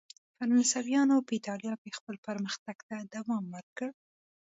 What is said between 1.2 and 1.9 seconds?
په اېټالیا